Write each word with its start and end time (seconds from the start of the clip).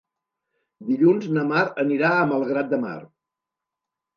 Dilluns 0.87 1.27
na 1.35 1.43
Mar 1.51 1.65
anirà 1.85 2.09
a 2.15 2.25
Malgrat 2.33 2.73
de 2.73 2.81
Mar. 2.87 2.99